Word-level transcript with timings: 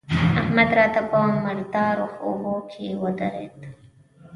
احمد 0.41 0.69
راته 0.77 1.01
په 1.09 1.19
مردارو 1.43 2.07
اوبو 2.25 2.53
کې 2.71 2.85
ودرېد. 3.01 3.57